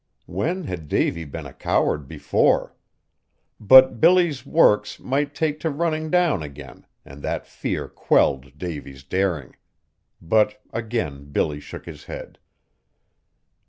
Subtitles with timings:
[0.25, 2.73] When had Davy been a coward before?
[3.59, 9.55] But Billy's "works" might take to running down again, and that fear quelled Davy's daring.
[10.19, 12.39] But again Billy shook his head.